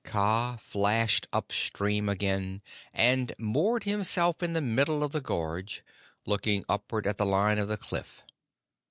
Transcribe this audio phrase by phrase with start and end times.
[0.03, 5.83] He flashed up stream again, and moored himself in the middle of the gorge,
[6.25, 8.23] looking upward at the line of the cliff.